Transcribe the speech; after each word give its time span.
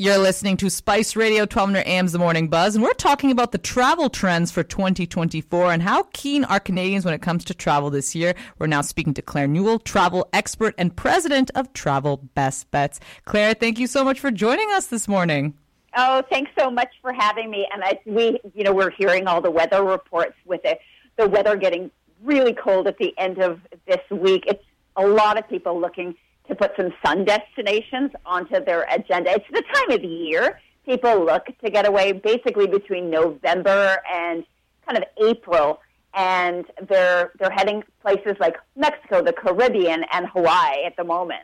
You're 0.00 0.16
listening 0.16 0.56
to 0.56 0.70
Spice 0.70 1.14
Radio 1.14 1.40
1200 1.40 1.86
AM's 1.86 2.12
The 2.12 2.18
Morning 2.18 2.48
Buzz, 2.48 2.74
and 2.74 2.82
we're 2.82 2.94
talking 2.94 3.30
about 3.30 3.52
the 3.52 3.58
travel 3.58 4.08
trends 4.08 4.50
for 4.50 4.62
2024 4.62 5.70
and 5.70 5.82
how 5.82 6.04
keen 6.14 6.42
are 6.44 6.58
Canadians 6.58 7.04
when 7.04 7.12
it 7.12 7.20
comes 7.20 7.44
to 7.44 7.52
travel 7.52 7.90
this 7.90 8.14
year. 8.14 8.34
We're 8.58 8.66
now 8.66 8.80
speaking 8.80 9.12
to 9.12 9.20
Claire 9.20 9.46
Newell, 9.46 9.78
travel 9.78 10.26
expert 10.32 10.74
and 10.78 10.96
president 10.96 11.50
of 11.54 11.70
Travel 11.74 12.16
Best 12.34 12.70
Bets. 12.70 12.98
Claire, 13.26 13.52
thank 13.52 13.78
you 13.78 13.86
so 13.86 14.02
much 14.02 14.18
for 14.18 14.30
joining 14.30 14.70
us 14.70 14.86
this 14.86 15.06
morning. 15.06 15.52
Oh, 15.94 16.22
thanks 16.30 16.50
so 16.58 16.70
much 16.70 16.88
for 17.02 17.12
having 17.12 17.50
me. 17.50 17.68
And 17.70 17.98
we, 18.06 18.40
you 18.54 18.64
know, 18.64 18.72
we're 18.72 18.92
hearing 18.92 19.26
all 19.26 19.42
the 19.42 19.50
weather 19.50 19.84
reports 19.84 20.36
with 20.46 20.62
it, 20.64 20.80
the 21.18 21.28
weather 21.28 21.56
getting 21.56 21.90
really 22.22 22.54
cold 22.54 22.86
at 22.86 22.96
the 22.96 23.12
end 23.18 23.36
of 23.36 23.60
this 23.86 24.00
week. 24.10 24.44
It's 24.46 24.64
a 24.96 25.06
lot 25.06 25.36
of 25.36 25.46
people 25.46 25.78
looking 25.78 26.14
to 26.50 26.54
put 26.54 26.72
some 26.76 26.92
sun 27.04 27.24
destinations 27.24 28.10
onto 28.26 28.62
their 28.64 28.82
agenda. 28.90 29.30
It's 29.32 29.46
the 29.50 29.62
time 29.74 29.90
of 29.90 30.02
the 30.02 30.08
year 30.08 30.60
people 30.84 31.24
look 31.24 31.46
to 31.62 31.70
get 31.70 31.86
away 31.86 32.12
basically 32.12 32.66
between 32.66 33.10
November 33.10 33.98
and 34.12 34.44
kind 34.86 34.98
of 34.98 35.04
April 35.24 35.80
and 36.14 36.64
they're 36.88 37.30
they're 37.38 37.50
heading 37.50 37.84
places 38.02 38.34
like 38.40 38.56
Mexico, 38.76 39.22
the 39.22 39.32
Caribbean 39.32 40.04
and 40.12 40.26
Hawaii 40.28 40.84
at 40.84 40.96
the 40.96 41.04
moment. 41.04 41.42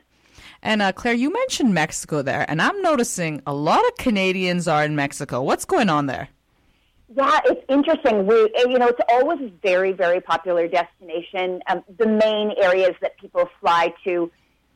And 0.63 0.83
uh, 0.83 0.93
Claire, 0.93 1.15
you 1.15 1.33
mentioned 1.33 1.73
Mexico 1.73 2.23
there, 2.23 2.45
and 2.49 2.61
I'm 2.61 2.83
noticing 2.83 3.43
a 3.47 3.55
lot 3.55 3.87
of 3.87 3.97
Canadians 3.97 4.67
are 4.67 4.85
in 4.85 4.97
Mexico. 4.97 5.43
What's 5.43 5.65
going 5.65 5.89
on 5.89 6.07
there? 6.07 6.29
Yeah, 7.15 7.41
it's 7.45 7.65
interesting. 7.69 8.27
We, 8.27 8.35
you 8.67 8.79
know, 8.79 8.89
it's 8.89 9.01
always 9.09 9.41
a 9.41 9.53
very, 9.63 9.93
very 9.93 10.21
popular 10.21 10.67
destination. 10.67 11.61
Um, 11.69 11.85
the 11.99 12.07
main 12.07 12.53
areas 12.61 12.95
that 13.01 13.17
people 13.19 13.49
fly 13.61 13.95
to 14.05 14.31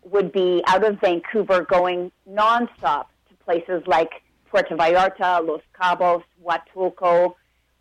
would 0.04 0.32
be 0.32 0.62
out 0.66 0.84
of 0.84 1.00
Vancouver 1.00 1.62
going 1.62 2.10
nonstop 2.28 3.06
to 3.28 3.34
places 3.44 3.82
like 3.86 4.10
Puerto 4.50 4.76
Vallarta, 4.76 5.46
Los 5.46 5.62
Cabos, 5.78 6.22
Huatulco, 6.44 7.34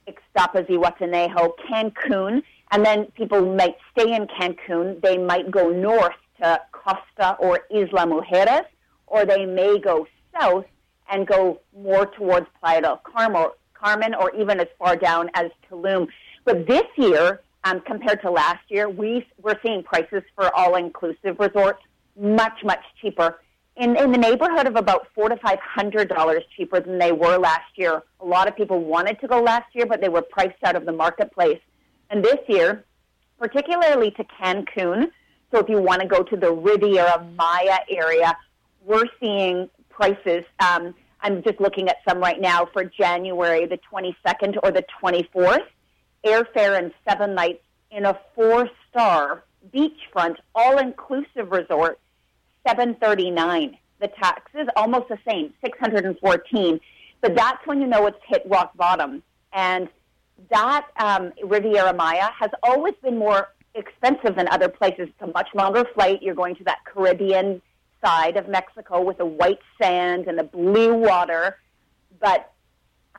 Ixtapa 0.08 0.67
Zihuatanejo, 0.67 1.53
Cancun, 1.70 2.44
and 2.72 2.86
then 2.86 3.06
people 3.16 3.56
might 3.56 3.78
stay 3.92 4.14
in 4.14 4.28
Cancun. 4.28 5.02
They 5.02 5.17
might 5.17 5.50
go 5.50 5.70
north 5.70 6.14
to 6.42 6.61
Costa 6.72 7.36
or 7.39 7.61
Isla 7.72 8.06
Mujeres, 8.06 8.66
or 9.08 9.26
they 9.26 9.45
may 9.45 9.80
go 9.80 10.08
south 10.39 10.66
and 11.11 11.26
go 11.26 11.59
more 11.76 12.06
towards 12.06 12.48
Playa 12.59 12.81
del 12.81 13.02
Carmen, 13.73 14.14
or 14.14 14.36
even 14.36 14.59
as 14.59 14.67
far 14.78 14.95
down 14.95 15.30
as 15.33 15.50
Tulum. 15.70 16.08
But 16.45 16.67
this 16.67 16.86
year, 16.98 17.42
um, 17.64 17.81
compared 17.81 18.22
to 18.22 18.31
last 18.31 18.64
year, 18.70 18.89
we, 18.89 19.26
we're 19.42 19.59
seeing 19.64 19.83
prices 19.83 20.23
for 20.36 20.54
all-inclusive 20.56 21.39
resorts 21.39 21.81
much, 22.20 22.64
much 22.64 22.84
cheaper. 23.02 23.39
In, 23.78 23.95
in 23.95 24.12
the 24.12 24.17
neighborhood 24.17 24.67
of 24.67 24.75
about 24.75 25.08
four 25.16 25.30
to 25.30 25.38
five 25.38 25.59
hundred 25.59 26.09
dollars 26.09 26.44
cheaper 26.56 26.81
than 26.81 27.00
they 27.00 27.14
were 27.14 27.38
last 27.38 27.72
year. 27.76 28.03
A 28.20 28.26
lot 28.26 28.48
of 28.48 28.56
people 28.56 28.81
wanted 28.81 29.20
to 29.22 29.28
go 29.28 29.42
last 29.42 29.73
year, 29.73 29.86
but 29.86 30.02
they 30.02 30.09
were 30.09 30.22
priced 30.22 30.61
out 30.66 30.76
of 30.76 30.86
the 30.86 30.92
marketplace. 30.92 31.61
And 32.09 32.23
this 32.23 32.39
year, 32.48 32.84
particularly 33.38 34.11
to 34.11 34.23
Cancun, 34.26 35.11
so 35.52 35.59
if 35.59 35.70
you 35.70 35.81
want 35.81 36.02
to 36.02 36.08
go 36.08 36.23
to 36.23 36.36
the 36.36 36.52
Riviera 36.52 37.26
Maya 37.38 37.80
area, 37.89 38.38
we're 38.86 39.08
seeing 39.20 39.70
prices. 39.89 40.44
Um, 40.59 40.94
I'm 41.22 41.42
just 41.44 41.59
looking 41.59 41.89
at 41.89 41.98
some 42.08 42.20
right 42.20 42.39
now 42.39 42.67
for 42.72 42.83
January 42.83 43.66
the 43.66 43.80
22nd 43.92 44.58
or 44.64 44.72
the 44.72 44.83
24th. 45.02 45.66
Airfare 46.26 46.78
and 46.78 46.92
seven 47.08 47.33
nights 47.33 47.64
in 47.92 48.06
a 48.06 48.20
four-star 48.36 49.44
beachfront 49.73 50.36
all-inclusive 50.54 51.52
resort 51.52 52.00
739. 52.67 53.77
The 53.99 54.07
tax 54.07 54.52
is 54.55 54.67
almost 54.75 55.09
the 55.09 55.17
same, 55.27 55.53
614. 55.63 56.79
But 57.21 57.35
that's 57.35 57.65
when 57.65 57.81
you 57.81 57.88
know 57.88 58.07
it's 58.07 58.17
hit 58.25 58.43
rock 58.45 58.75
bottom. 58.77 59.21
And 59.53 59.89
that 60.49 60.87
um, 60.97 61.33
Riviera 61.43 61.93
Maya 61.93 62.30
has 62.37 62.49
always 62.63 62.93
been 63.03 63.17
more 63.17 63.49
expensive 63.75 64.36
than 64.36 64.48
other 64.49 64.69
places. 64.69 65.09
It's 65.09 65.21
a 65.21 65.27
much 65.27 65.49
longer 65.53 65.83
flight. 65.93 66.21
You're 66.21 66.36
going 66.36 66.55
to 66.55 66.64
that 66.65 66.80
Caribbean 66.86 67.61
side 68.03 68.37
of 68.37 68.48
Mexico 68.48 69.02
with 69.02 69.17
the 69.17 69.25
white 69.25 69.59
sand 69.81 70.27
and 70.27 70.37
the 70.37 70.43
blue 70.43 70.93
water. 70.93 71.58
But 72.19 72.53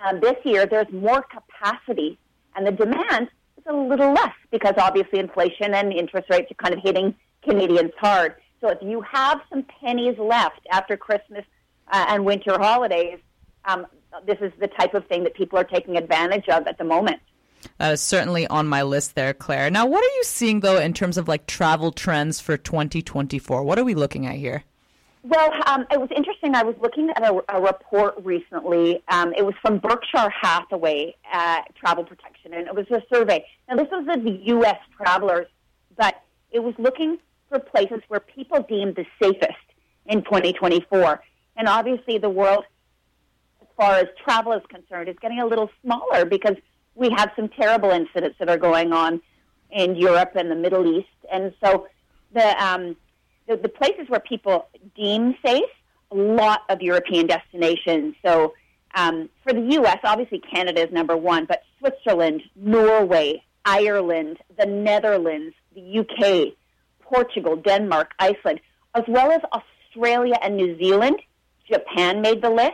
um, 0.02 0.20
this 0.20 0.36
year, 0.44 0.66
there's 0.66 0.90
more 0.92 1.22
capacity, 1.22 2.18
and 2.56 2.66
the 2.66 2.72
demand 2.72 3.28
is 3.58 3.64
a 3.66 3.72
little 3.74 4.12
less 4.12 4.32
because 4.50 4.74
obviously 4.78 5.18
inflation 5.18 5.74
and 5.74 5.92
interest 5.92 6.28
rates 6.30 6.50
are 6.50 6.54
kind 6.54 6.74
of 6.74 6.80
hitting 6.82 7.14
Canadians 7.42 7.92
hard. 7.98 8.36
So 8.60 8.68
if 8.68 8.78
you 8.82 9.02
have 9.02 9.40
some 9.48 9.64
pennies 9.80 10.18
left 10.18 10.66
after 10.70 10.96
Christmas 10.96 11.44
uh, 11.90 12.06
and 12.08 12.24
winter 12.24 12.58
holidays, 12.58 13.18
um, 13.64 13.86
this 14.26 14.38
is 14.40 14.52
the 14.60 14.68
type 14.68 14.94
of 14.94 15.06
thing 15.06 15.24
that 15.24 15.34
people 15.34 15.58
are 15.58 15.64
taking 15.64 15.96
advantage 15.96 16.48
of 16.48 16.66
at 16.66 16.78
the 16.78 16.84
moment. 16.84 17.20
That 17.78 17.92
is 17.92 18.00
certainly 18.00 18.46
on 18.46 18.66
my 18.66 18.82
list 18.82 19.14
there, 19.14 19.34
Claire. 19.34 19.70
Now, 19.70 19.86
what 19.86 20.02
are 20.02 20.16
you 20.16 20.24
seeing 20.24 20.60
though 20.60 20.78
in 20.78 20.92
terms 20.92 21.18
of 21.18 21.28
like 21.28 21.46
travel 21.46 21.92
trends 21.92 22.40
for 22.40 22.56
2024? 22.56 23.62
What 23.62 23.78
are 23.78 23.84
we 23.84 23.94
looking 23.94 24.26
at 24.26 24.36
here? 24.36 24.64
Well, 25.22 25.50
um, 25.66 25.86
it 25.90 26.00
was 26.00 26.08
interesting. 26.16 26.54
I 26.54 26.62
was 26.62 26.74
looking 26.80 27.10
at 27.10 27.22
a, 27.22 27.42
a 27.50 27.60
report 27.60 28.14
recently. 28.24 29.02
Um, 29.08 29.34
it 29.36 29.44
was 29.44 29.54
from 29.60 29.78
Berkshire 29.78 30.30
Hathaway 30.30 31.14
uh, 31.30 31.60
Travel 31.78 32.04
Protection, 32.04 32.54
and 32.54 32.66
it 32.66 32.74
was 32.74 32.86
a 32.90 33.02
survey. 33.14 33.44
Now, 33.68 33.76
this 33.76 33.88
was 33.92 34.06
of 34.10 34.24
the 34.24 34.40
U.S. 34.46 34.78
travelers, 34.96 35.46
but 35.98 36.22
it 36.52 36.60
was 36.60 36.72
looking 36.78 37.18
for 37.50 37.58
places 37.58 38.00
where 38.08 38.20
people 38.20 38.64
deem 38.66 38.94
the 38.94 39.04
safest 39.22 39.58
in 40.06 40.22
2024. 40.22 41.20
And 41.56 41.68
obviously, 41.68 42.16
the 42.16 42.30
world, 42.30 42.64
as 43.60 43.68
far 43.76 43.94
as 43.96 44.06
travel 44.24 44.52
is 44.52 44.62
concerned, 44.70 45.10
is 45.10 45.16
getting 45.20 45.40
a 45.40 45.46
little 45.46 45.68
smaller 45.82 46.24
because 46.24 46.56
we 46.94 47.10
have 47.10 47.30
some 47.36 47.48
terrible 47.48 47.90
incidents 47.90 48.36
that 48.38 48.48
are 48.48 48.56
going 48.56 48.92
on 48.92 49.20
in 49.70 49.96
Europe 49.96 50.32
and 50.36 50.50
the 50.50 50.54
Middle 50.54 50.86
East. 50.98 51.08
And 51.30 51.52
so 51.62 51.86
the, 52.32 52.64
um, 52.64 52.96
the, 53.46 53.56
the 53.56 53.68
places 53.68 54.08
where 54.08 54.20
people 54.20 54.68
deem 54.96 55.34
safe, 55.44 55.62
a 56.10 56.16
lot 56.16 56.62
of 56.68 56.80
European 56.80 57.26
destinations. 57.26 58.14
So 58.24 58.54
um, 58.94 59.28
for 59.44 59.52
the 59.52 59.60
U.S., 59.60 59.98
obviously 60.04 60.40
Canada 60.40 60.82
is 60.86 60.92
number 60.92 61.16
one, 61.16 61.44
but 61.44 61.62
Switzerland, 61.78 62.42
Norway, 62.56 63.42
Ireland, 63.64 64.38
the 64.58 64.66
Netherlands, 64.66 65.54
the 65.74 65.80
U.K., 65.80 66.54
Portugal, 67.12 67.56
Denmark, 67.56 68.12
Iceland, 68.18 68.60
as 68.94 69.04
well 69.08 69.30
as 69.32 69.40
Australia 69.52 70.36
and 70.42 70.56
New 70.56 70.78
Zealand. 70.78 71.20
Japan 71.70 72.20
made 72.20 72.42
the 72.42 72.50
list, 72.50 72.72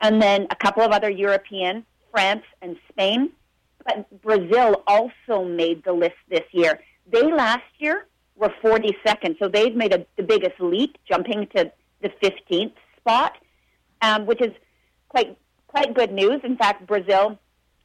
and 0.00 0.20
then 0.20 0.46
a 0.50 0.56
couple 0.56 0.82
of 0.82 0.90
other 0.90 1.10
European, 1.10 1.84
France 2.10 2.44
and 2.62 2.76
Spain. 2.90 3.30
But 3.84 4.22
Brazil 4.22 4.82
also 4.86 5.44
made 5.44 5.84
the 5.84 5.92
list 5.92 6.16
this 6.28 6.42
year. 6.52 6.80
They 7.10 7.22
last 7.22 7.62
year 7.78 8.06
were 8.34 8.52
42nd, 8.62 9.38
so 9.38 9.48
they've 9.48 9.74
made 9.74 9.92
a, 9.92 10.04
the 10.16 10.22
biggest 10.22 10.60
leap, 10.60 10.96
jumping 11.08 11.46
to 11.54 11.70
the 12.02 12.08
15th 12.22 12.74
spot, 12.98 13.36
um, 14.02 14.26
which 14.26 14.40
is 14.40 14.52
quite 15.08 15.36
quite 15.68 15.94
good 15.94 16.12
news. 16.12 16.40
In 16.42 16.56
fact, 16.56 16.86
Brazil 16.86 17.38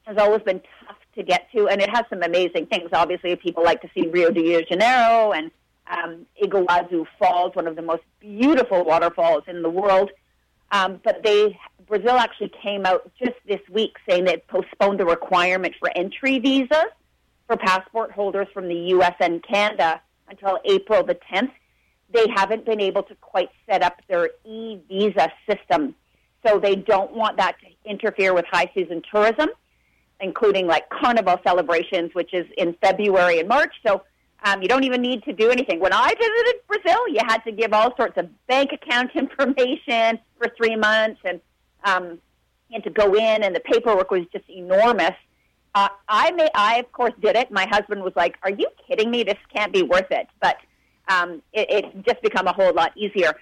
has 0.04 0.18
always 0.18 0.42
been 0.42 0.62
tough 0.86 0.98
to 1.16 1.24
get 1.24 1.48
to, 1.54 1.68
and 1.68 1.82
it 1.82 1.90
has 1.90 2.06
some 2.10 2.24
amazing 2.24 2.66
things. 2.68 2.90
Obviously, 2.94 3.36
people 3.36 3.64
like 3.64 3.82
to 3.82 3.90
see 3.94 4.08
Rio 4.08 4.32
de 4.32 4.64
Janeiro 4.66 5.32
and 5.34 5.52
um, 5.92 6.26
Iguazu 6.42 7.06
Falls, 7.20 7.56
one 7.56 7.68
of 7.68 7.76
the 7.76 7.82
most 7.82 8.04
beautiful 8.20 8.84
waterfalls 8.84 9.44
in 9.48 9.62
the 9.62 9.70
world. 9.70 10.10
Um, 10.72 11.02
but 11.04 11.22
they 11.24 11.60
Brazil 11.88 12.18
actually 12.18 12.52
came 12.64 12.86
out 12.86 13.12
just 13.22 13.36
this 13.46 13.60
week 13.70 13.98
saying 14.08 14.24
they 14.24 14.42
postponed 14.48 15.00
the 15.00 15.06
requirement 15.06 15.76
for 15.78 15.92
entry 15.96 16.40
visas 16.40 16.86
for 17.48 17.58
passport 17.58 18.12
holders 18.12 18.48
from 18.54 18.70
the 18.70 18.76
U.S. 18.76 19.16
and 19.20 19.44
Canada 19.44 20.02
until 20.30 20.58
April 20.64 21.04
the 21.04 21.18
10th. 21.34 21.52
They 22.14 22.26
haven't 22.34 22.66
been 22.66 22.80
able 22.80 23.04
to 23.04 23.16
quite 23.16 23.50
set 23.70 23.84
up 23.84 24.02
their 24.08 24.30
e-visa 24.46 25.32
system, 25.50 25.96
so 26.46 26.60
they 26.60 26.76
don't 26.76 27.14
want 27.14 27.36
that 27.38 27.58
to 27.60 27.90
interfere 27.90 28.34
with 28.34 28.46
high 28.50 28.72
season 28.74 29.02
tourism, 29.12 29.50
including 30.22 30.68
like 30.68 30.90
carnival 30.90 31.40
celebrations, 31.46 32.12
which 32.14 32.34
is 32.34 32.46
in 32.58 32.74
February 32.82 33.40
and 33.40 33.50
March. 33.50 33.74
So 33.86 34.04
um, 34.44 34.62
you 34.62 34.68
don't 34.68 34.84
even 34.84 35.02
need 35.02 35.24
to 35.24 35.34
do 35.34 35.50
anything. 35.50 35.80
When 35.80 35.94
I 35.94 36.10
visited 36.10 36.62
Brazil, 36.68 37.08
you 37.10 37.20
had 37.28 37.40
to 37.40 37.52
give 37.52 37.74
all 37.74 37.96
sorts 37.96 38.18
of 38.18 38.30
bank 38.48 38.72
account 38.74 39.12
information 39.16 40.20
for 40.38 40.48
three 40.58 40.76
months, 40.76 41.22
and 41.24 41.40
um, 41.84 42.20
had 42.72 42.84
to 42.84 42.90
go 42.90 43.14
in, 43.14 43.44
and 43.44 43.56
the 43.56 43.60
paperwork 43.60 44.12
was 44.12 44.24
just 44.32 44.50
enormous. 44.50 45.14
Uh, 45.74 45.90
I 46.08 46.32
may, 46.32 46.50
I 46.54 46.80
of 46.80 46.92
course 46.92 47.14
did 47.22 47.36
it. 47.36 47.52
My 47.52 47.66
husband 47.70 48.04
was 48.04 48.14
like, 48.16 48.38
"Are 48.44 48.52
you 48.52 48.68
kidding 48.88 49.12
me? 49.12 49.24
This 49.24 49.38
can't 49.54 49.72
be 49.72 49.84
worth 49.84 50.12
it." 50.12 50.28
But 50.42 50.58
um, 51.08 51.42
it, 51.54 51.70
it 51.70 52.06
just 52.06 52.22
become 52.22 52.48
a 52.48 52.54
whole 52.54 52.74
lot 52.74 52.96
easier. 52.98 53.34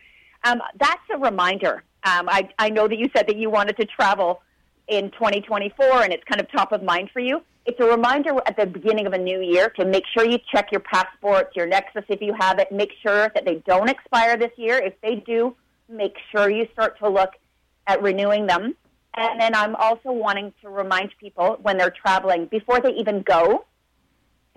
Um, 0.43 0.61
that's 0.79 1.01
a 1.13 1.17
reminder. 1.17 1.83
Um, 2.03 2.29
I, 2.29 2.49
I 2.57 2.69
know 2.69 2.87
that 2.87 2.97
you 2.97 3.09
said 3.15 3.27
that 3.27 3.35
you 3.35 3.49
wanted 3.49 3.77
to 3.77 3.85
travel 3.85 4.41
in 4.89 5.11
2024, 5.11 6.03
and 6.03 6.11
it's 6.11 6.23
kind 6.23 6.41
of 6.41 6.51
top 6.51 6.71
of 6.71 6.83
mind 6.83 7.09
for 7.11 7.19
you 7.19 7.41
it's 7.69 7.79
a 7.79 7.85
reminder 7.85 8.31
at 8.47 8.57
the 8.57 8.65
beginning 8.65 9.05
of 9.05 9.13
a 9.13 9.17
new 9.17 9.41
year 9.41 9.69
to 9.77 9.85
make 9.85 10.03
sure 10.11 10.25
you 10.25 10.39
check 10.51 10.71
your 10.71 10.81
passports, 10.81 11.55
your 11.55 11.67
Nexus 11.67 12.03
if 12.09 12.19
you 12.19 12.33
have 12.39 12.57
it. 12.57 12.71
Make 12.71 12.91
sure 13.03 13.29
that 13.35 13.45
they 13.45 13.61
don't 13.67 13.87
expire 13.87 14.37
this 14.37 14.51
year. 14.57 14.79
If 14.79 14.99
they 15.01 15.17
do, 15.17 15.55
make 15.87 16.15
sure 16.31 16.49
you 16.49 16.67
start 16.73 16.97
to 16.97 17.07
look 17.07 17.33
at 17.85 18.01
renewing 18.01 18.47
them. 18.47 18.75
And 19.15 19.39
then 19.39 19.53
I'm 19.53 19.75
also 19.75 20.11
wanting 20.11 20.51
to 20.61 20.69
remind 20.69 21.11
people 21.19 21.59
when 21.61 21.77
they're 21.77 21.91
traveling, 21.91 22.47
before 22.47 22.79
they 22.79 22.91
even 22.93 23.21
go, 23.21 23.65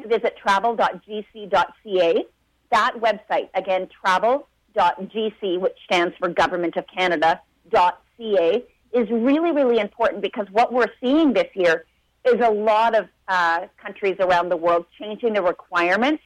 to 0.01 0.09
visit 0.09 0.35
travel.gc.ca. 0.39 2.25
That 2.71 2.95
website, 2.97 3.51
again, 3.55 3.89
travel.gc, 4.01 5.61
which 5.61 5.77
stands 5.85 6.15
for 6.19 6.31
Government 6.31 6.79
of 6.79 6.87
Canada, 6.87 7.43
.ca, 7.71 8.65
is 8.93 9.09
really, 9.11 9.53
really 9.53 9.79
important 9.79 10.23
because 10.23 10.47
what 10.51 10.73
we're 10.73 10.93
seeing 11.01 11.33
this 11.33 11.49
year 11.55 11.85
is 12.25 12.41
a 12.41 12.51
lot 12.51 12.95
of 12.95 13.09
uh, 13.29 13.67
countries 13.81 14.17
around 14.21 14.49
the 14.49 14.57
world 14.57 14.87
changing 14.99 15.35
the 15.35 15.43
requirements. 15.43 16.23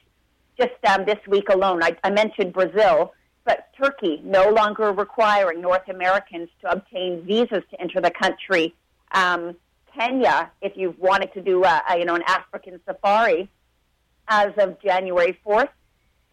Just 0.57 0.73
um, 0.87 1.05
this 1.05 1.19
week 1.27 1.49
alone, 1.49 1.83
I, 1.83 1.95
I 2.03 2.09
mentioned 2.09 2.53
Brazil, 2.53 3.13
but 3.45 3.69
Turkey 3.81 4.21
no 4.23 4.49
longer 4.49 4.91
requiring 4.91 5.61
North 5.61 5.87
Americans 5.87 6.49
to 6.61 6.71
obtain 6.71 7.23
visas 7.23 7.63
to 7.71 7.81
enter 7.81 8.01
the 8.01 8.11
country. 8.11 8.75
Um, 9.11 9.55
Kenya, 9.97 10.51
if 10.61 10.75
you 10.75 10.95
wanted 10.99 11.33
to 11.33 11.41
do 11.41 11.63
a, 11.63 11.81
a, 11.89 11.97
you 11.97 12.05
know 12.05 12.15
an 12.15 12.23
African 12.27 12.79
safari, 12.85 13.49
as 14.27 14.51
of 14.57 14.79
January 14.81 15.39
4th, 15.45 15.69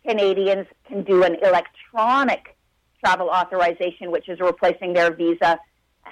Canadians 0.06 0.66
can 0.86 1.02
do 1.02 1.22
an 1.22 1.36
electronic 1.42 2.56
travel 3.02 3.28
authorization, 3.28 4.10
which 4.10 4.28
is 4.28 4.40
replacing 4.40 4.92
their 4.92 5.12
visa. 5.12 5.58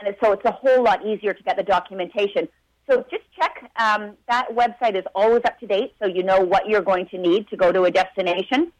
And 0.00 0.14
so 0.22 0.32
it's 0.32 0.44
a 0.44 0.52
whole 0.52 0.82
lot 0.82 1.04
easier 1.06 1.32
to 1.32 1.42
get 1.42 1.56
the 1.56 1.62
documentation. 1.62 2.48
So 2.90 3.04
just 3.10 3.24
check. 3.38 3.70
Um, 3.76 4.16
that 4.28 4.48
website 4.50 4.96
is 4.96 5.04
always 5.14 5.42
up 5.44 5.58
to 5.60 5.66
date, 5.66 5.94
so 6.00 6.06
you 6.06 6.22
know 6.22 6.40
what 6.40 6.66
you're 6.66 6.82
going 6.82 7.06
to 7.08 7.18
need 7.18 7.48
to 7.48 7.56
go 7.56 7.72
to 7.72 7.84
a 7.84 7.90
destination 7.90 8.72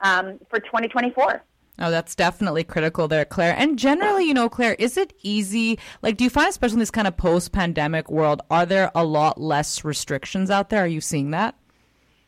um, 0.00 0.38
for 0.48 0.60
2024. 0.60 1.42
Oh, 1.82 1.90
that's 1.90 2.14
definitely 2.14 2.62
critical 2.64 3.08
there, 3.08 3.24
Claire. 3.24 3.54
And 3.56 3.78
generally, 3.78 4.24
you 4.24 4.34
know, 4.34 4.50
Claire, 4.50 4.74
is 4.74 4.98
it 4.98 5.14
easy? 5.22 5.78
Like, 6.02 6.18
do 6.18 6.24
you 6.24 6.30
find, 6.30 6.48
especially 6.48 6.74
in 6.74 6.80
this 6.80 6.90
kind 6.90 7.08
of 7.08 7.16
post 7.16 7.52
pandemic 7.52 8.10
world, 8.10 8.42
are 8.50 8.66
there 8.66 8.90
a 8.94 9.04
lot 9.04 9.40
less 9.40 9.82
restrictions 9.84 10.50
out 10.50 10.68
there? 10.68 10.84
Are 10.84 10.88
you 10.88 11.00
seeing 11.00 11.30
that? 11.30 11.54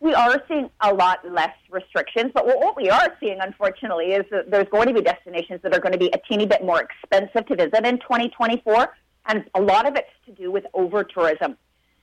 We 0.02 0.14
are 0.14 0.42
seeing 0.48 0.68
a 0.80 0.92
lot 0.92 1.20
less 1.30 1.54
restrictions, 1.70 2.32
but 2.34 2.44
what 2.44 2.76
we 2.76 2.90
are 2.90 3.16
seeing, 3.20 3.38
unfortunately, 3.40 4.06
is 4.06 4.24
that 4.32 4.50
there's 4.50 4.66
going 4.68 4.88
to 4.88 4.92
be 4.92 5.00
destinations 5.00 5.62
that 5.62 5.72
are 5.72 5.78
going 5.78 5.92
to 5.92 5.98
be 5.98 6.10
a 6.12 6.18
teeny 6.28 6.44
bit 6.44 6.64
more 6.64 6.82
expensive 6.82 7.46
to 7.46 7.54
visit 7.54 7.86
in 7.86 8.00
2024, 8.00 8.92
and 9.26 9.44
a 9.54 9.60
lot 9.60 9.86
of 9.86 9.94
it's 9.94 10.10
to 10.26 10.32
do 10.32 10.50
with 10.50 10.64
over 10.74 11.04
tourism. 11.04 11.56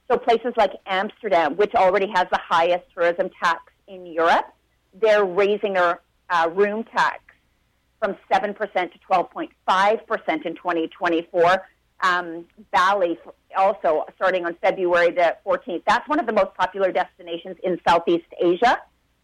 So 0.09 0.17
places 0.17 0.53
like 0.55 0.71
Amsterdam, 0.85 1.57
which 1.57 1.75
already 1.75 2.07
has 2.15 2.25
the 2.31 2.39
highest 2.41 2.85
tourism 2.93 3.29
tax 3.43 3.63
in 3.89 4.05
Europe, 4.05 4.45
they're 4.93 5.25
raising 5.25 5.73
their 5.73 5.99
uh, 6.29 6.49
room 6.53 6.85
tax 6.85 7.19
from 8.01 8.15
7% 8.31 8.55
to 8.57 8.99
12.5% 9.11 10.45
in 10.45 10.55
2024 10.55 11.67
um, 12.01 12.45
Bali 12.71 13.17
also 13.57 14.05
starting 14.15 14.45
on 14.45 14.55
February 14.61 15.11
the 15.11 15.35
14th. 15.45 15.83
That's 15.87 16.07
one 16.07 16.19
of 16.19 16.25
the 16.25 16.33
most 16.33 16.53
popular 16.55 16.91
destinations 16.91 17.57
in 17.63 17.79
Southeast 17.87 18.27
Asia. 18.41 18.79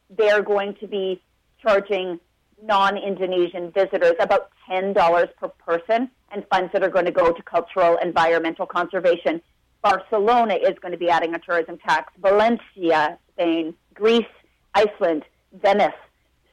They're 0.09 0.41
going 0.41 0.75
to 0.75 0.87
be 0.87 1.21
charging 1.61 2.19
non-Indonesian 2.61 3.71
visitors 3.71 4.13
about 4.19 4.49
$10 4.69 5.27
per 5.39 5.47
person 5.47 6.09
and 6.31 6.45
funds 6.49 6.71
that 6.73 6.83
are 6.83 6.89
going 6.89 7.05
to 7.05 7.11
go 7.11 7.31
to 7.31 7.43
cultural 7.43 7.97
environmental 7.97 8.65
conservation. 8.65 9.41
Barcelona 9.81 10.55
is 10.55 10.73
going 10.81 10.91
to 10.91 10.97
be 10.97 11.09
adding 11.09 11.35
a 11.35 11.39
tourism 11.39 11.77
tax. 11.77 12.11
Valencia, 12.19 13.17
Spain, 13.33 13.73
Greece, 13.93 14.25
Iceland, 14.73 15.23
Venice. 15.61 15.93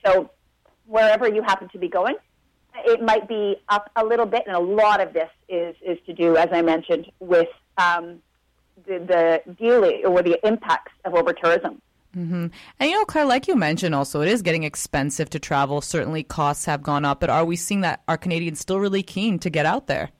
So 0.04 0.30
wherever 0.86 1.28
you 1.28 1.42
happen 1.42 1.68
to 1.70 1.78
be 1.78 1.88
going, 1.88 2.16
it 2.84 3.02
might 3.02 3.28
be 3.28 3.56
up 3.68 3.90
a 3.96 4.04
little 4.04 4.26
bit, 4.26 4.44
and 4.46 4.56
a 4.56 4.60
lot 4.60 5.00
of 5.00 5.12
this 5.12 5.30
is 5.48 5.76
is 5.82 5.98
to 6.06 6.12
do, 6.12 6.36
as 6.36 6.48
I 6.52 6.62
mentioned, 6.62 7.10
with 7.20 7.48
um, 7.78 8.20
the, 8.86 9.42
the 9.46 9.54
dealing 9.54 10.02
or 10.04 10.22
the 10.22 10.38
impacts 10.46 10.92
of 11.04 11.14
over 11.14 11.32
tourism. 11.32 11.80
Mm-hmm. 12.16 12.46
And 12.78 12.90
you 12.90 12.96
know, 12.96 13.04
Claire, 13.04 13.24
like 13.24 13.48
you 13.48 13.56
mentioned, 13.56 13.94
also 13.94 14.20
it 14.20 14.28
is 14.28 14.42
getting 14.42 14.64
expensive 14.64 15.30
to 15.30 15.38
travel. 15.38 15.80
Certainly, 15.80 16.24
costs 16.24 16.66
have 16.66 16.82
gone 16.82 17.04
up. 17.04 17.20
But 17.20 17.30
are 17.30 17.44
we 17.44 17.56
seeing 17.56 17.80
that 17.82 18.02
are 18.08 18.18
Canadians 18.18 18.60
still 18.60 18.80
really 18.80 19.02
keen 19.02 19.38
to 19.40 19.50
get 19.50 19.66
out 19.66 19.86
there? 19.86 20.10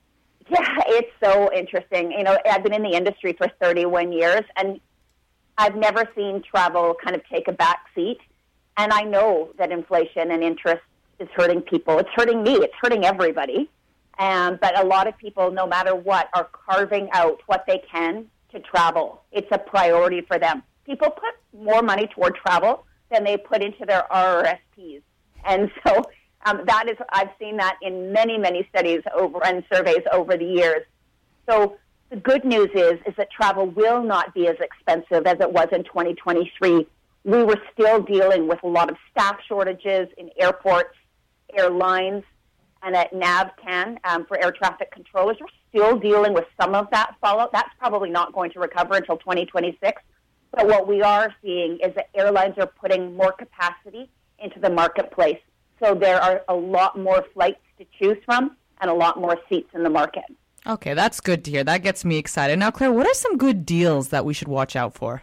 Yeah, 0.48 0.80
it's 0.86 1.10
so 1.22 1.52
interesting. 1.52 2.12
You 2.12 2.24
know, 2.24 2.36
I've 2.50 2.62
been 2.62 2.74
in 2.74 2.82
the 2.82 2.94
industry 2.96 3.34
for 3.34 3.48
31 3.60 4.12
years, 4.12 4.42
and 4.56 4.80
I've 5.58 5.76
never 5.76 6.08
seen 6.14 6.42
travel 6.42 6.94
kind 7.02 7.14
of 7.14 7.22
take 7.28 7.48
a 7.48 7.52
back 7.52 7.86
seat. 7.94 8.18
And 8.78 8.92
I 8.92 9.02
know 9.02 9.50
that 9.58 9.70
inflation 9.70 10.30
and 10.30 10.42
interest 10.42 10.82
is 11.22 11.28
hurting 11.34 11.62
people. 11.62 11.98
It's 11.98 12.10
hurting 12.14 12.42
me. 12.42 12.54
It's 12.56 12.74
hurting 12.80 13.04
everybody. 13.04 13.70
Um, 14.18 14.58
but 14.60 14.78
a 14.78 14.84
lot 14.84 15.06
of 15.06 15.16
people, 15.16 15.50
no 15.50 15.66
matter 15.66 15.94
what, 15.94 16.28
are 16.34 16.48
carving 16.52 17.08
out 17.12 17.40
what 17.46 17.64
they 17.66 17.82
can 17.90 18.26
to 18.50 18.60
travel. 18.60 19.22
It's 19.32 19.48
a 19.50 19.58
priority 19.58 20.20
for 20.20 20.38
them. 20.38 20.62
People 20.84 21.10
put 21.10 21.34
more 21.58 21.82
money 21.82 22.08
toward 22.14 22.34
travel 22.34 22.84
than 23.10 23.24
they 23.24 23.36
put 23.36 23.62
into 23.62 23.86
their 23.86 24.06
RRSPs. 24.10 25.02
And 25.44 25.70
so 25.86 26.02
um, 26.44 26.62
that 26.66 26.88
is, 26.88 26.96
I've 27.10 27.30
seen 27.38 27.56
that 27.56 27.78
in 27.82 28.12
many, 28.12 28.36
many 28.36 28.66
studies 28.70 29.00
over 29.16 29.44
and 29.44 29.64
surveys 29.72 30.02
over 30.12 30.36
the 30.36 30.44
years. 30.44 30.82
So 31.48 31.76
the 32.10 32.16
good 32.16 32.44
news 32.44 32.68
is, 32.74 32.98
is 33.06 33.14
that 33.16 33.30
travel 33.30 33.66
will 33.66 34.02
not 34.02 34.34
be 34.34 34.48
as 34.48 34.56
expensive 34.60 35.26
as 35.26 35.38
it 35.40 35.50
was 35.50 35.68
in 35.72 35.84
2023. 35.84 36.86
We 37.24 37.42
were 37.44 37.58
still 37.72 38.02
dealing 38.02 38.48
with 38.48 38.62
a 38.62 38.68
lot 38.68 38.90
of 38.90 38.96
staff 39.10 39.36
shortages 39.48 40.08
in 40.18 40.30
airports 40.38 40.96
airlines 41.56 42.24
and 42.82 42.96
at 42.96 43.12
NAVCAN 43.12 43.98
um, 44.04 44.26
for 44.26 44.42
air 44.42 44.52
traffic 44.52 44.90
controllers. 44.90 45.36
We're 45.40 45.46
still 45.68 45.98
dealing 45.98 46.34
with 46.34 46.44
some 46.60 46.74
of 46.74 46.88
that 46.90 47.14
fallout. 47.20 47.52
That's 47.52 47.70
probably 47.78 48.10
not 48.10 48.32
going 48.32 48.50
to 48.52 48.60
recover 48.60 48.94
until 48.96 49.16
2026. 49.18 50.02
But 50.50 50.66
what 50.66 50.86
we 50.86 51.00
are 51.02 51.34
seeing 51.42 51.78
is 51.82 51.94
that 51.94 52.08
airlines 52.14 52.58
are 52.58 52.66
putting 52.66 53.16
more 53.16 53.32
capacity 53.32 54.10
into 54.38 54.60
the 54.60 54.70
marketplace. 54.70 55.38
So 55.82 55.94
there 55.94 56.20
are 56.20 56.42
a 56.48 56.54
lot 56.54 56.98
more 56.98 57.24
flights 57.32 57.60
to 57.78 57.86
choose 57.98 58.18
from 58.24 58.56
and 58.80 58.90
a 58.90 58.94
lot 58.94 59.18
more 59.18 59.38
seats 59.48 59.70
in 59.74 59.82
the 59.82 59.90
market. 59.90 60.24
Okay, 60.66 60.94
that's 60.94 61.20
good 61.20 61.44
to 61.44 61.50
hear. 61.50 61.64
That 61.64 61.82
gets 61.82 62.04
me 62.04 62.18
excited. 62.18 62.58
Now, 62.58 62.70
Claire, 62.70 62.92
what 62.92 63.06
are 63.06 63.14
some 63.14 63.36
good 63.36 63.64
deals 63.64 64.08
that 64.08 64.24
we 64.24 64.34
should 64.34 64.48
watch 64.48 64.76
out 64.76 64.94
for? 64.94 65.22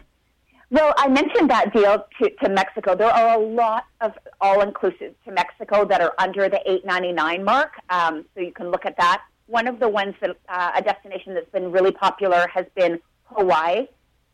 Well, 0.72 0.94
I 0.98 1.08
mentioned 1.08 1.50
that 1.50 1.72
deal 1.72 2.04
to, 2.22 2.30
to 2.44 2.48
Mexico. 2.48 2.94
There 2.94 3.10
are 3.10 3.36
a 3.36 3.42
lot 3.42 3.86
of 4.00 4.12
all-inclusive 4.40 5.14
to 5.24 5.32
Mexico 5.32 5.84
that 5.84 6.00
are 6.00 6.14
under 6.18 6.48
the 6.48 6.60
899 6.64 7.44
mark, 7.44 7.72
um, 7.90 8.24
so 8.34 8.40
you 8.40 8.52
can 8.52 8.70
look 8.70 8.86
at 8.86 8.96
that. 8.96 9.24
One 9.46 9.66
of 9.66 9.80
the 9.80 9.88
ones 9.88 10.14
that 10.20 10.36
uh, 10.48 10.70
a 10.76 10.80
destination 10.80 11.34
that's 11.34 11.50
been 11.50 11.72
really 11.72 11.90
popular 11.90 12.46
has 12.54 12.66
been 12.76 13.00
Hawaii, 13.24 13.88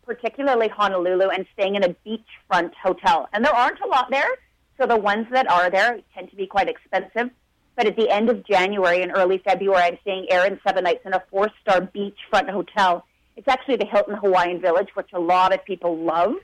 particularly 0.04 0.68
Honolulu, 0.68 1.30
and 1.30 1.46
staying 1.54 1.76
in 1.76 1.84
a 1.84 1.96
beachfront 2.06 2.72
hotel. 2.82 3.30
And 3.32 3.42
there 3.42 3.54
aren't 3.54 3.80
a 3.80 3.86
lot 3.86 4.10
there, 4.10 4.28
so 4.78 4.86
the 4.86 4.98
ones 4.98 5.26
that 5.30 5.50
are 5.50 5.70
there 5.70 6.00
tend 6.14 6.28
to 6.28 6.36
be 6.36 6.46
quite 6.46 6.68
expensive. 6.68 7.30
But 7.76 7.86
at 7.86 7.96
the 7.96 8.10
end 8.10 8.28
of 8.28 8.46
January 8.46 9.00
and 9.00 9.10
early 9.16 9.38
February, 9.38 9.84
I'm 9.84 9.98
staying 10.02 10.26
air 10.30 10.44
and 10.44 10.60
seven 10.66 10.84
nights 10.84 11.06
in 11.06 11.14
a 11.14 11.22
four-star 11.30 11.80
beachfront 11.80 12.50
hotel 12.50 13.06
it's 13.36 13.48
actually 13.48 13.76
the 13.76 13.86
Hilton 13.86 14.14
Hawaiian 14.14 14.60
Village, 14.60 14.88
which 14.94 15.10
a 15.12 15.20
lot 15.20 15.54
of 15.54 15.64
people 15.64 15.96
love. 15.98 16.34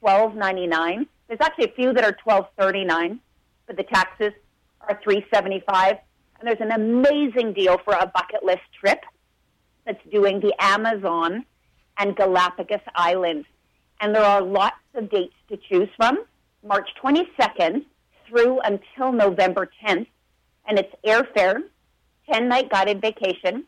Twelve 0.00 0.34
ninety 0.34 0.66
nine. 0.66 1.06
There's 1.28 1.40
actually 1.40 1.66
a 1.66 1.72
few 1.72 1.92
that 1.92 2.04
are 2.04 2.12
twelve 2.12 2.46
thirty 2.58 2.84
nine, 2.84 3.20
but 3.66 3.76
the 3.76 3.84
taxes 3.84 4.32
are 4.80 5.00
three 5.02 5.24
seventy 5.32 5.62
five. 5.66 5.96
And 6.38 6.48
there's 6.48 6.60
an 6.60 6.72
amazing 6.72 7.54
deal 7.54 7.78
for 7.78 7.94
a 7.94 8.06
bucket 8.06 8.44
list 8.44 8.62
trip 8.78 9.00
that's 9.86 10.02
doing 10.10 10.40
the 10.40 10.52
Amazon 10.58 11.44
and 11.96 12.16
Galapagos 12.16 12.80
Islands. 12.94 13.46
And 14.00 14.14
there 14.14 14.24
are 14.24 14.42
lots 14.42 14.76
of 14.94 15.08
dates 15.10 15.34
to 15.48 15.56
choose 15.56 15.88
from. 15.96 16.24
March 16.66 16.88
22nd 17.02 17.84
through 18.26 18.60
until 18.60 19.12
November 19.12 19.70
10th. 19.86 20.06
And 20.66 20.78
it's 20.78 20.92
airfare, 21.06 21.62
10 22.30 22.48
night 22.48 22.70
guided 22.70 23.00
vacation, 23.00 23.64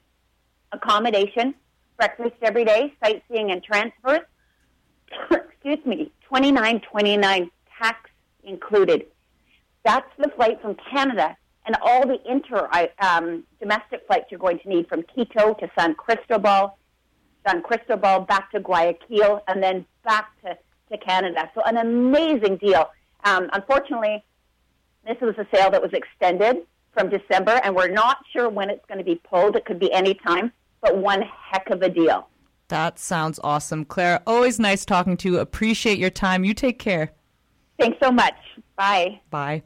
accommodation, 0.73 1.55
breakfast 1.97 2.35
every 2.43 2.65
day, 2.65 2.95
sightseeing 3.03 3.51
and 3.51 3.63
transfers. 3.63 4.21
Excuse 5.31 5.85
me, 5.85 6.13
twenty 6.23 6.53
nine 6.53 6.81
twenty 6.81 7.17
nine 7.17 7.51
tax 7.79 8.11
included. 8.45 9.07
That's 9.85 10.11
the 10.19 10.29
flight 10.37 10.61
from 10.61 10.77
Canada 10.91 11.37
and 11.67 11.77
all 11.83 12.07
the 12.07 12.19
inter 12.31 12.69
um, 13.01 13.45
domestic 13.61 14.07
flights 14.07 14.27
you're 14.31 14.41
going 14.41 14.59
to 14.61 14.69
need 14.69 14.89
from 14.89 15.03
Quito 15.03 15.55
to 15.55 15.71
San 15.79 15.95
Cristobal, 15.95 16.79
San 17.47 17.63
Cristobal 17.63 18.21
back 18.21 18.51
to 18.53 18.61
Guayaquil, 18.61 19.43
and 19.49 19.63
then 19.63 19.85
back 20.05 20.31
to, 20.43 20.57
to 20.91 20.99
Canada. 20.99 21.51
So 21.55 21.63
an 21.63 21.77
amazing 21.77 22.57
deal. 22.59 22.91
Um, 23.25 23.51
unfortunately, 23.53 24.25
this 25.07 25.17
was 25.21 25.35
a 25.39 25.47
sale 25.55 25.71
that 25.71 25.83
was 25.83 25.93
extended 25.93 26.59
from 26.93 27.11
December, 27.11 27.61
and 27.63 27.75
we're 27.75 27.91
not 27.91 28.19
sure 28.33 28.49
when 28.49 28.71
it's 28.71 28.85
going 28.87 28.99
to 28.99 29.05
be 29.05 29.17
pulled. 29.17 29.57
It 29.57 29.65
could 29.65 29.79
be 29.79 29.93
any 29.93 30.15
time 30.15 30.53
but 30.87 30.97
one 30.97 31.23
heck 31.23 31.69
of 31.71 31.83
a 31.83 31.89
deal. 31.89 32.29
That 32.69 32.99
sounds 32.99 33.39
awesome. 33.45 33.85
Claire, 33.85 34.23
always 34.27 34.59
nice 34.59 34.85
talking 34.85 35.17
to 35.19 35.31
you. 35.31 35.39
Appreciate 35.39 35.99
your 35.99 36.11
time. 36.11 36.45
You 36.45 36.55
take 36.55 36.79
care. 36.79 37.13
Thanks 37.79 37.99
so 38.03 38.11
much. 38.11 38.35
Bye. 38.77 39.21
Bye. 39.31 39.63